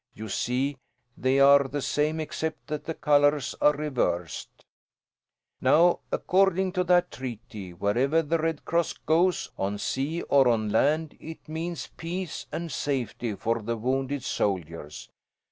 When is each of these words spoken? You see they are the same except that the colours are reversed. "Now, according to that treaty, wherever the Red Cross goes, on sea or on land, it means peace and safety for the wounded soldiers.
You 0.15 0.29
see 0.29 0.77
they 1.15 1.39
are 1.39 1.65
the 1.67 1.79
same 1.83 2.19
except 2.19 2.65
that 2.65 2.85
the 2.85 2.95
colours 2.95 3.53
are 3.61 3.73
reversed. 3.75 4.65
"Now, 5.61 5.99
according 6.11 6.71
to 6.71 6.83
that 6.85 7.11
treaty, 7.11 7.73
wherever 7.73 8.23
the 8.23 8.39
Red 8.39 8.65
Cross 8.65 8.93
goes, 8.93 9.51
on 9.59 9.77
sea 9.77 10.23
or 10.23 10.47
on 10.47 10.69
land, 10.69 11.15
it 11.19 11.47
means 11.47 11.91
peace 11.97 12.47
and 12.51 12.71
safety 12.71 13.35
for 13.35 13.61
the 13.61 13.77
wounded 13.77 14.23
soldiers. 14.23 15.07